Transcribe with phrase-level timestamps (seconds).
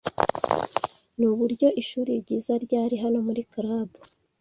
[1.17, 3.89] Nuburyo ishuri ryiza ryari hano muri club